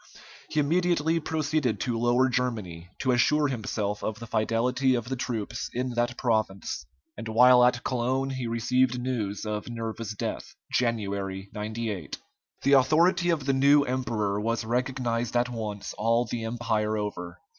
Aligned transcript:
He 0.49 0.59
immediately 0.59 1.19
proceeded 1.19 1.79
to 1.81 1.95
Lower 1.95 2.27
Germany, 2.27 2.89
to 3.01 3.11
assure 3.11 3.49
himself 3.49 4.03
of 4.03 4.17
the 4.17 4.25
fidelity 4.25 4.95
of 4.95 5.09
the 5.09 5.15
troops 5.15 5.69
in 5.75 5.91
that 5.91 6.17
province, 6.17 6.87
and 7.15 7.27
while 7.27 7.63
at 7.63 7.83
Cologne 7.83 8.31
he 8.31 8.47
received 8.47 8.99
news 8.99 9.45
of 9.45 9.69
Nerva's 9.69 10.15
death 10.15 10.55
(January, 10.71 11.51
98). 11.53 12.17
The 12.63 12.73
authority 12.73 13.29
of 13.29 13.45
the 13.45 13.53
new 13.53 13.83
emperor 13.83 14.39
was 14.41 14.65
recognized 14.65 15.37
at 15.37 15.49
once 15.49 15.93
all 15.99 16.25
the 16.25 16.45
Empire 16.45 16.97
over. 16.97 17.39